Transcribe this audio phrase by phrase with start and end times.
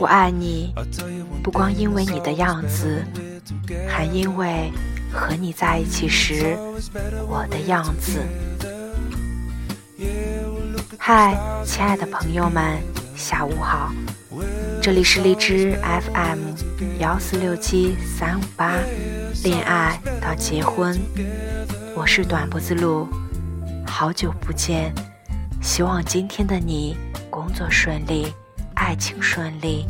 [0.00, 0.72] 我爱你，
[1.42, 3.04] 不光因为你的样子，
[3.86, 4.72] 还因为
[5.12, 6.56] 和你在一起时
[7.28, 8.22] 我的样子。
[10.96, 11.36] 嗨，
[11.66, 12.78] 亲爱的朋友们，
[13.14, 13.92] 下午好，
[14.80, 16.38] 这里是荔枝 FM
[16.98, 18.78] 幺四六七三五八，
[19.44, 20.98] 恋爱到结婚，
[21.94, 23.06] 我是短脖子鹿，
[23.86, 24.94] 好久不见，
[25.60, 26.96] 希望今天的你
[27.28, 28.32] 工作顺利，
[28.80, 29.84] 爱情顺利，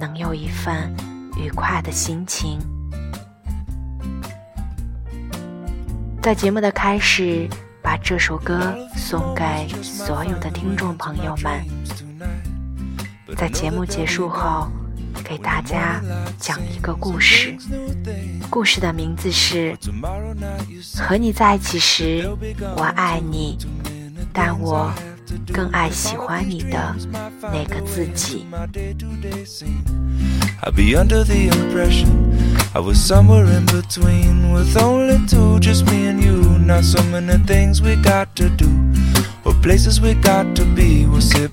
[0.00, 0.92] 能有一份
[1.38, 2.58] 愉快的心情。
[6.20, 7.48] 在节目的开始，
[7.80, 11.64] 把这首歌送给所有的听众朋友们。
[13.36, 14.68] 在节目结束后，
[15.24, 16.02] 给大家
[16.36, 17.56] 讲一个故事。
[18.50, 19.72] 故事的名字是
[21.00, 22.28] 《和你在一起时，
[22.76, 23.56] 我爱你，
[24.32, 24.92] 但我
[25.53, 26.95] 更爱喜欢你的
[27.41, 28.45] 那个自己》。
[30.63, 32.31] I'd be under the impression
[32.73, 36.57] I was somewhere in between with only two, just me and you.
[36.59, 38.67] Not so many things we got to do
[39.43, 41.05] or places we got to be.
[41.05, 41.44] We'll sit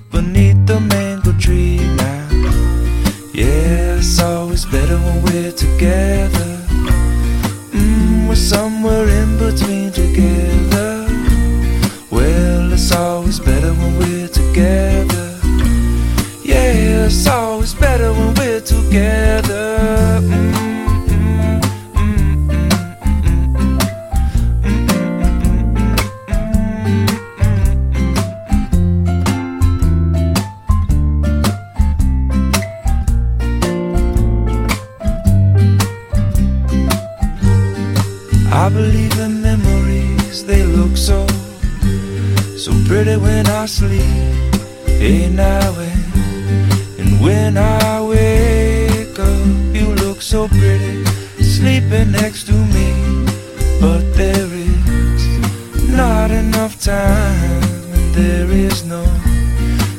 [58.13, 59.03] there is no,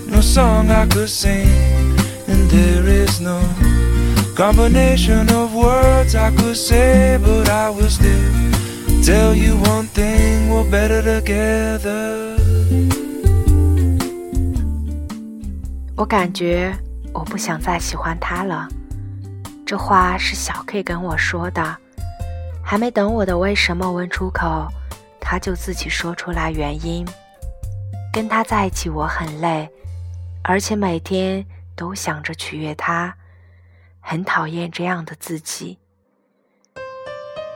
[0.07, 1.49] no song I could sing,
[2.27, 3.41] and there is no
[4.37, 8.31] combination of words I could say, but I will still
[9.03, 12.39] tell you one thing: we're better together.
[15.97, 16.77] 我感觉
[17.13, 18.69] 我不想再喜欢他了。
[19.65, 21.77] 这话是小 K 跟我说的，
[22.63, 24.69] 还没等我的为什么问出口，
[25.21, 27.07] 他就自己说出来原因。
[28.15, 29.69] 跟他在一起我很累，
[30.45, 31.45] 而且每天
[31.75, 33.13] 都想着取悦他，
[33.99, 35.81] 很讨厌这样的自己。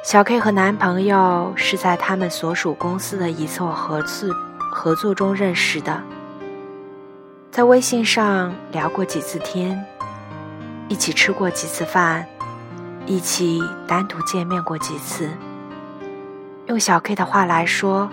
[0.03, 6.03] 小 K 和男朋友是在他们所属公司的一次合作合作中认识的。
[7.53, 9.81] 在微信上聊过几次天，
[10.89, 12.27] 一起吃过几次饭，
[13.07, 15.31] 一起单独见面过几次。
[16.67, 18.11] 用小 K 的话来说，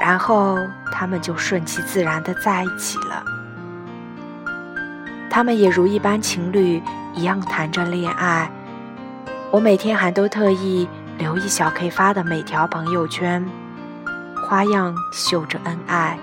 [0.00, 0.58] 然后
[0.92, 3.24] 他们就顺其自然的在一起了。
[5.30, 6.82] 他们也如一般情侣
[7.14, 8.50] 一样谈着恋爱。
[9.50, 10.88] 我每天还都特意
[11.18, 13.44] 留意小 K 发的每条朋友圈，
[14.48, 16.18] 花样秀着恩爱，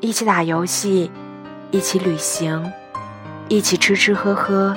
[0.00, 1.10] 一起打游戏。
[1.74, 2.70] 一起旅行，
[3.48, 4.76] 一起吃吃喝喝，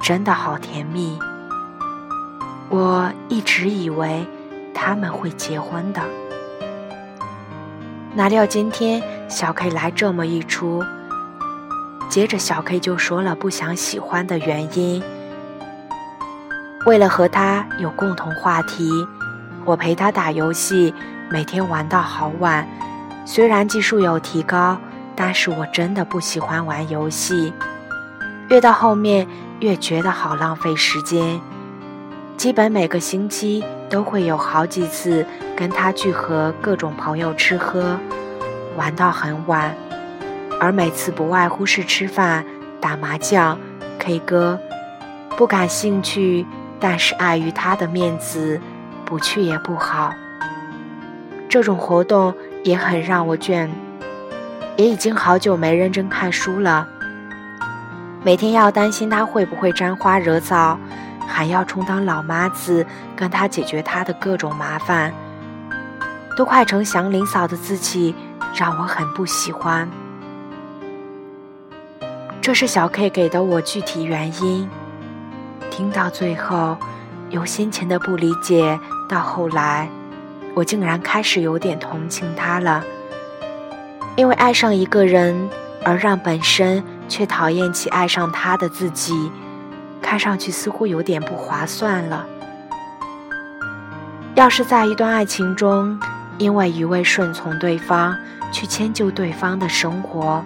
[0.00, 1.18] 真的好甜蜜。
[2.68, 4.24] 我一直以为
[4.72, 6.00] 他们会结婚的，
[8.18, 10.84] 哪料今天小 K 来这么一出，
[12.08, 15.00] 接着小 K 就说了不想喜欢的原因。
[16.84, 18.90] 为了和他有共同话题，
[19.64, 20.92] 我陪他打游戏，
[21.30, 22.66] 每天玩到好晚，
[23.24, 24.76] 虽然技术有提高。
[25.14, 27.52] 但是我真的不喜欢玩游戏，
[28.48, 29.26] 越到后面
[29.60, 31.40] 越觉得好浪费时间。
[32.36, 35.24] 基本每个星期都会有好几次
[35.56, 37.98] 跟他去和各种朋友吃喝，
[38.76, 39.74] 玩到很晚，
[40.60, 42.44] 而每次不外乎是吃饭、
[42.80, 43.58] 打麻将、
[43.98, 44.58] K 歌。
[45.36, 46.44] 不感兴趣，
[46.80, 48.60] 但是碍于他的面子，
[49.04, 50.12] 不去也不好。
[51.48, 53.68] 这种活动也很让我倦。
[54.76, 56.86] 也已经好久没认真看书了。
[58.22, 60.78] 每天要担心他会不会沾花惹草，
[61.28, 62.84] 还要充当老妈子
[63.14, 65.12] 跟他解决他的各种麻烦，
[66.36, 68.14] 都快成祥林嫂的自己，
[68.54, 69.88] 让我很不喜欢。
[72.40, 74.68] 这是小 K 给的我具体原因。
[75.70, 76.76] 听到最后，
[77.28, 79.88] 由先前的不理解到后来，
[80.54, 82.82] 我竟然开始有点同情他了。
[84.16, 85.48] 因为爱上一个人，
[85.84, 89.30] 而让本身却讨厌起爱上他的自己，
[90.08, 92.24] 看上去似乎有点不划算了。
[94.34, 96.00] 要是在一段爱情中，
[96.38, 98.16] 因为一味顺从对方，
[98.50, 100.42] 去迁就对方的生活，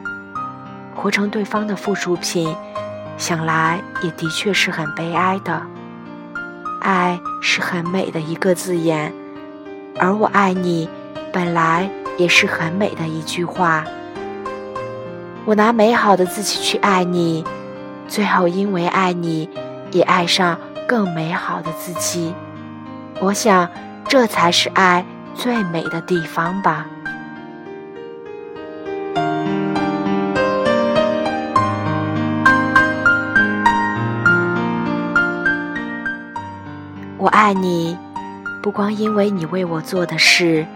[0.96, 2.52] 活成对方的附属品，
[3.16, 5.62] 想来也的确是很悲哀的。
[6.80, 9.12] 爱是很美的一个字眼，
[9.96, 10.88] 而我爱你，
[11.32, 11.88] 本来。
[12.18, 13.84] 也是很美的一句话。
[15.46, 17.42] 我拿美好的自己去爱你，
[18.12, 19.48] 最后因为爱你，
[19.90, 22.34] 也爱上更美好的自己。
[23.20, 23.66] 我想，
[24.06, 26.84] 这才是爱最美的地方吧。
[37.16, 37.96] 我爱你，
[38.62, 40.66] 不光因为你为我做的事。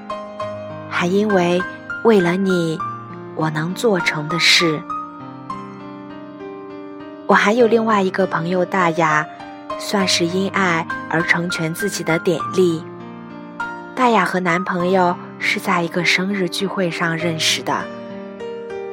[0.88, 1.62] 还因为
[2.02, 2.78] 为了你，
[3.34, 4.80] 我能做成的事。
[7.26, 9.26] 我还有另外一个朋友大雅，
[9.78, 12.84] 算是因爱而成全自己的典例。
[13.96, 17.84] 大雅和男朋友是在一个生日聚会上认识的，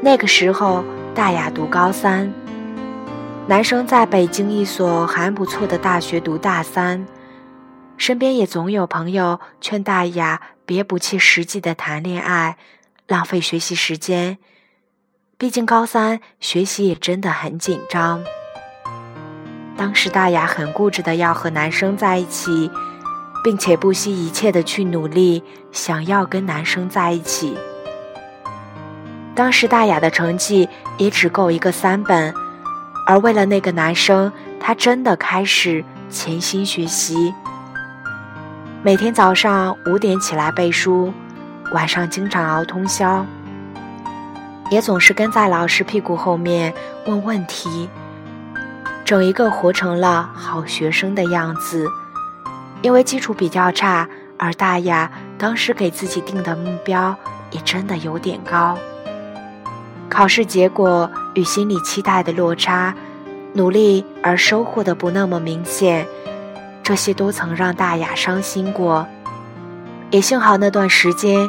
[0.02, 0.84] 那个时候
[1.14, 2.34] 大雅读高三，
[3.46, 7.06] 男生在北京一所还不错的大学读大三，
[7.98, 10.42] 身边也总有朋友劝大雅。
[10.66, 12.58] 别不切实际的谈恋爱，
[13.08, 14.38] 浪费学习时间。
[15.44, 18.24] 毕竟高三学习也真的很紧张。
[19.76, 22.72] 当时大雅很固执的要和男生在一起，
[23.44, 25.44] 并且不惜一切的去努力，
[25.74, 27.58] 想要跟男生在一起。
[29.36, 32.34] 当时大雅的成绩也只够一个三本，
[33.06, 34.32] 而为了那个男生，
[34.62, 37.34] 她真的开始潜心学习。
[38.82, 41.12] 每天早上五点起来背书，
[41.74, 43.26] 晚上经常熬通宵，
[44.74, 46.74] 也总是跟在老师屁股后面
[47.06, 47.88] 问问题，
[49.06, 51.88] 整一个活成了好学生的样子。
[52.82, 57.16] 因为基础比较差，而大雅当时给自己定的目标
[57.52, 58.76] 也真的有点高。
[60.10, 62.96] 考试结果与心里期待的落差，
[63.54, 66.04] 努力而收获的不那么明显。
[66.82, 69.06] 这些都曾让大雅伤心过，
[70.10, 71.48] 也幸好那段时间，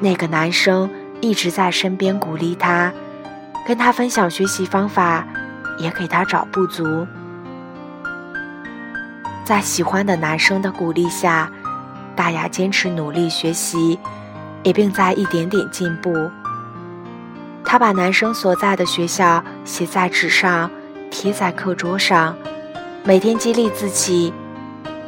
[0.00, 0.88] 那个男生
[1.22, 2.92] 一直在身边鼓励他，
[3.64, 5.24] 跟他分享学习方法，
[5.78, 7.06] 也给他找不足。
[9.44, 11.48] 在喜欢的男生的鼓励下，
[12.16, 13.98] 大雅坚持努力学习，
[14.64, 16.28] 也并在一点点进步。
[17.64, 20.68] 他把男生所在的学校写在纸上，
[21.08, 22.36] 贴在课桌上，
[23.04, 24.34] 每天激励自己。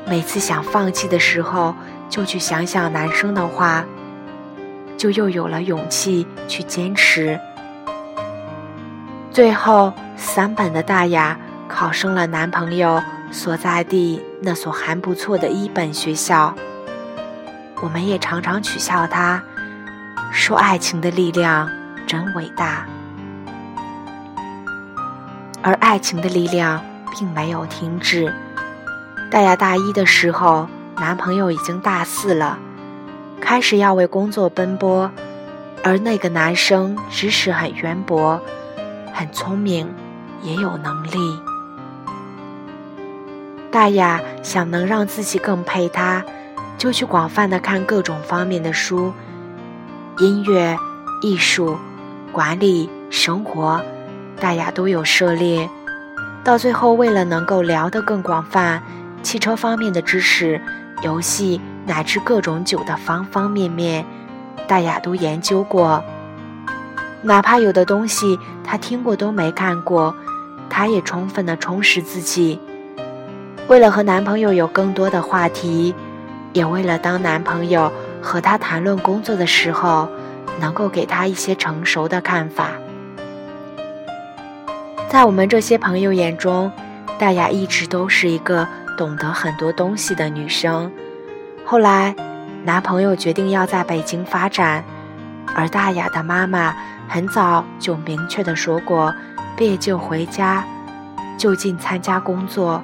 [0.07, 1.75] 每次想放弃的时候，
[2.09, 3.85] 就去想想男生的话，
[4.97, 7.39] 就又有了勇气去坚持。
[9.31, 11.37] 最后，三本的大雅
[11.69, 13.03] 考上了男朋友
[13.33, 16.55] 所在地那所还不错的一本学校。
[17.83, 19.43] 我们也常常取笑他，
[20.33, 21.69] 说爱情的力量
[22.07, 22.87] 真伟大，
[25.63, 26.81] 而爱情的力量
[27.11, 28.33] 并没有停止。
[29.31, 32.57] 大雅大一的时候，男朋友已经大四了，
[33.45, 35.11] 开始要为工作奔波，
[35.83, 38.41] 而那个男生知识很渊博，
[39.13, 39.87] 很聪明，
[40.43, 41.39] 也有能力。
[43.71, 46.25] 大雅想能让自己更配他，
[46.79, 49.13] 就去广泛的看各种方面的书，
[50.21, 50.75] 音乐、
[51.21, 51.77] 艺术、
[52.33, 53.79] 管理、生活，
[54.41, 55.69] 大雅都有涉猎。
[56.43, 58.83] 到最后，为了能够聊得更广泛。
[59.23, 60.61] 汽车方面的知识、
[61.03, 64.05] 游戏乃至各种酒的方方面面，
[64.67, 66.03] 大雅都研究过。
[67.23, 70.15] 哪怕有的东西她听过都没看过，
[70.69, 72.61] 她也充分的充实自己。
[73.69, 75.95] 为了和男朋友有更多的话题，
[76.53, 80.09] 也为了当男朋友和她谈论工作的时候，
[80.61, 82.71] 能够给他一些成熟的看法。
[85.09, 86.71] 在我们这些朋友眼中，
[87.19, 88.67] 大雅一直都是一个。
[88.97, 90.89] 懂得很多东西的女生，
[91.67, 92.15] 后来
[92.63, 94.85] 男朋友决定要在北京发展，
[95.55, 96.75] 而大雅的妈妈
[97.09, 99.15] 很早就明确的说过，
[99.57, 100.63] 毕业就回家，
[101.39, 102.83] 就近参加工作，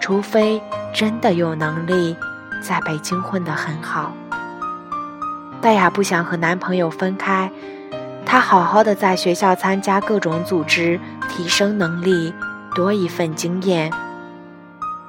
[0.00, 0.60] 除非
[0.92, 2.16] 真的有能力
[2.60, 4.12] 在北京混得很好。
[5.60, 7.50] 大雅不想和男朋友分开，
[8.26, 10.98] 她好好的在学校参加各种组织，
[11.28, 12.34] 提升能力，
[12.74, 13.92] 多一份经验。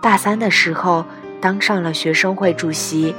[0.01, 1.05] 大三的时候
[1.41, 3.15] 当上了学生会主席，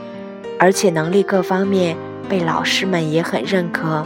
[0.58, 1.96] 而且能力各方面
[2.28, 4.04] 被老师们也很认可。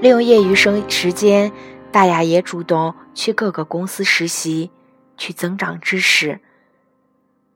[0.00, 1.50] 利用业余生时间，
[1.90, 4.70] 大雅也主动去各个公司实习，
[5.16, 6.40] 去增长知识。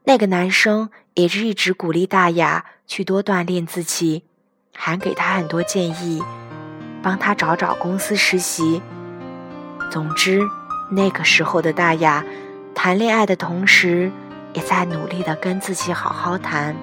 [0.04, 4.24] 那个男生也是一直鼓励大雅去多锻炼自己，
[4.74, 6.22] 还给她很多建议，
[7.02, 8.80] 帮她找找公司实习。
[9.90, 10.40] 总之，
[10.90, 12.24] 那个时候的大雅，
[12.74, 14.10] 谈恋爱的同时，
[14.52, 16.74] 也在努力的跟自己好好谈。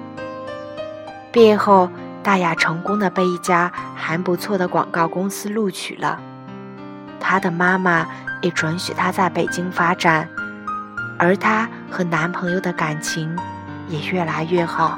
[1.31, 1.89] 毕业后。
[2.25, 6.19] 大雅成功的被一家还不错的广告公司录取了，
[7.19, 8.07] 她的妈妈
[8.41, 10.27] 也准许她在北京发展，
[11.19, 13.37] 而她和男朋友的感情
[13.87, 14.97] 也越来越好。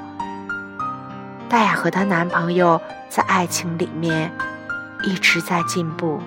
[1.49, 4.31] 大雅和她男朋友在爱情里面
[5.03, 6.21] 一直在进步，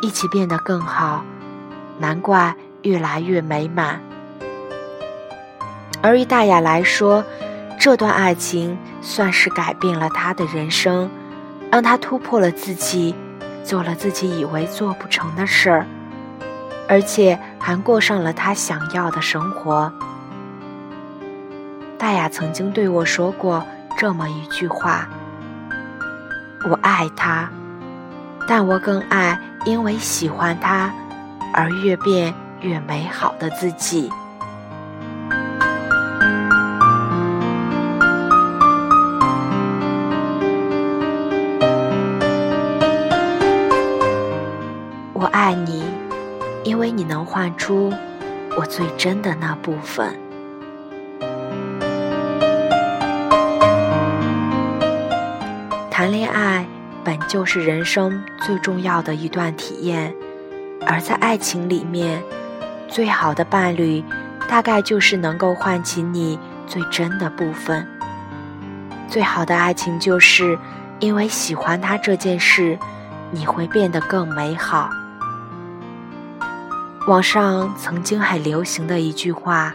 [0.00, 1.22] 一起变得更好，
[1.98, 4.00] 难怪越来越美满。
[6.00, 7.24] 而于大雅来说，
[7.78, 11.10] 这段爱情算是改变了他的人生，
[11.72, 13.14] 让他突破了自己，
[13.64, 15.86] 做了自己以为做不成的事儿，
[16.88, 19.92] 而且还过上了他想要的生活。
[21.98, 23.64] 大雅曾经对我说过
[23.98, 25.08] 这么一句话
[26.70, 27.50] ：“我爱他，
[28.46, 30.92] 但我更爱因为喜欢他
[31.52, 34.08] 而越变越美好的自己。”
[45.48, 45.82] 爱你，
[46.62, 47.90] 因为你能唤出
[48.54, 50.14] 我最真的那部分。
[55.90, 56.66] 谈恋爱
[57.02, 60.14] 本就是人生最重要的一段体验，
[60.86, 62.22] 而在爱情里面，
[62.86, 64.04] 最好的伴侣，
[64.46, 67.88] 大概就是能够唤起你最真的部分。
[69.08, 70.58] 最好的爱情，就是
[71.00, 72.78] 因为喜欢他这件事，
[73.30, 74.90] 你会变得更美好。
[77.08, 79.74] 网上曾经很流行的一句话：“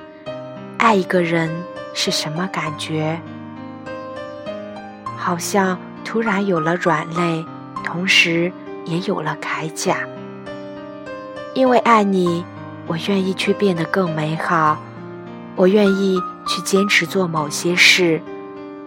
[0.77, 1.49] 爱一个人
[1.95, 3.19] 是什么感觉？”
[5.17, 5.75] 好像
[6.05, 7.43] 突然有了软肋，
[7.83, 8.51] 同时
[8.85, 9.97] 也有了铠甲。
[11.55, 12.45] 因为爱你，
[12.85, 14.77] 我愿意去变得更美好，
[15.55, 18.21] 我愿意去坚持做某些事。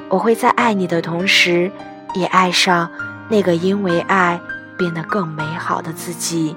[0.09, 1.69] 我会在爱你的同时，
[2.15, 2.89] 也爱上
[3.29, 4.41] 那个因为爱
[4.79, 6.55] 变得更美好的自己。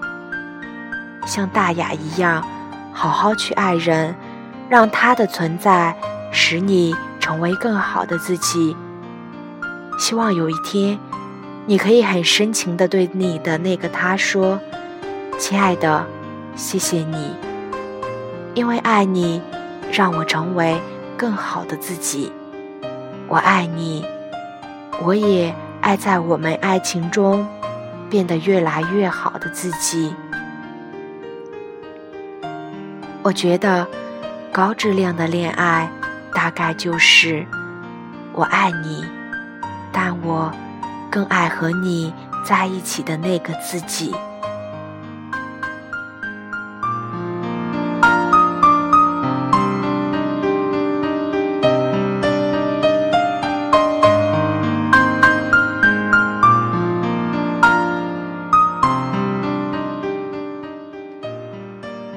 [1.26, 2.44] 像大雅一样，
[2.94, 4.16] 好好去爱人，
[4.70, 5.96] 让他的存在
[6.32, 8.76] 使你成为更好的自己。
[9.98, 10.98] 希望有一天，
[11.66, 14.60] 你可以很深情地对你的那个他说
[15.38, 16.06] ：“亲爱的，
[16.56, 17.36] 谢谢你，
[18.54, 19.42] 因为爱你，
[19.92, 20.82] 让我成为
[21.18, 22.32] 更好的自己。
[23.28, 24.06] 我爱你，
[25.04, 27.46] 我也爱在我们爱情中
[28.10, 30.16] 变得越来越好的自己。”
[33.22, 33.88] 我觉得，
[34.52, 35.88] 高质量的恋爱，
[36.34, 37.46] 大概就是
[38.34, 39.06] 我爱你，
[39.92, 40.52] 但我
[41.12, 42.12] 更爱和你
[42.44, 44.16] 在一起的那个自己。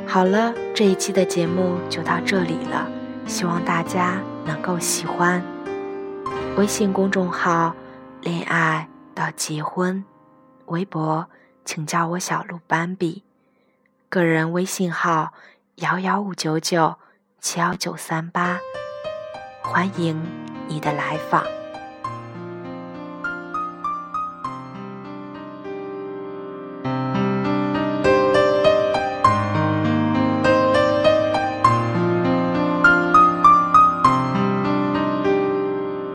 [0.07, 2.91] 好了，这一期的节目就到这里了，
[3.27, 5.43] 希望大家能够喜欢。
[6.57, 7.75] 微信公众号
[8.23, 10.03] “恋爱到结婚”，
[10.67, 11.29] 微博
[11.67, 13.23] 请叫我小鹿斑比，
[14.09, 15.35] 个人微信号
[15.77, 16.97] 幺幺五九九
[17.39, 18.59] 七幺九三八，
[19.63, 20.21] 欢迎
[20.69, 21.45] 你的来访。